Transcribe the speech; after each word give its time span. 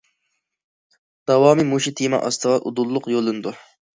داۋامى 1.31 1.67
مۇشۇ 1.67 1.93
تېما 2.01 2.21
ئاستىغا 2.27 2.57
ئۇدۇللۇق 2.69 3.13
يوللىنىدۇ. 3.17 3.55